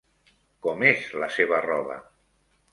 Com 0.67 0.85
és 0.93 1.05
la 1.25 1.29
seva 1.37 1.63
roba? 1.69 2.01